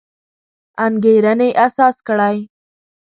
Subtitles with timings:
[0.85, 2.37] انګېرنې اساس کړی.